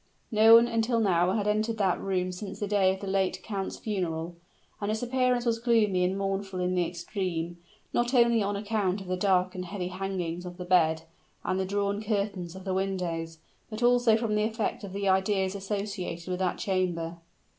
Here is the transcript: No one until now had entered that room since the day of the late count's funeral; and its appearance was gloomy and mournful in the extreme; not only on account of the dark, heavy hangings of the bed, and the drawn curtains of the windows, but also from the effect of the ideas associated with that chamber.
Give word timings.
No 0.31 0.55
one 0.55 0.67
until 0.67 0.99
now 0.99 1.33
had 1.33 1.47
entered 1.47 1.77
that 1.77 2.01
room 2.01 2.31
since 2.31 2.59
the 2.59 2.65
day 2.67 2.91
of 2.91 3.01
the 3.01 3.05
late 3.07 3.39
count's 3.43 3.77
funeral; 3.77 4.35
and 4.81 4.89
its 4.89 5.03
appearance 5.03 5.45
was 5.45 5.59
gloomy 5.59 6.03
and 6.03 6.17
mournful 6.17 6.59
in 6.59 6.73
the 6.73 6.83
extreme; 6.87 7.59
not 7.93 8.15
only 8.15 8.41
on 8.41 8.55
account 8.55 9.01
of 9.01 9.05
the 9.07 9.15
dark, 9.15 9.53
heavy 9.53 9.89
hangings 9.89 10.43
of 10.43 10.57
the 10.57 10.65
bed, 10.65 11.03
and 11.43 11.59
the 11.59 11.65
drawn 11.65 12.01
curtains 12.01 12.55
of 12.55 12.63
the 12.63 12.73
windows, 12.73 13.37
but 13.69 13.83
also 13.83 14.17
from 14.17 14.33
the 14.33 14.41
effect 14.43 14.83
of 14.83 14.91
the 14.93 15.07
ideas 15.07 15.53
associated 15.53 16.27
with 16.31 16.39
that 16.39 16.57
chamber. 16.57 17.17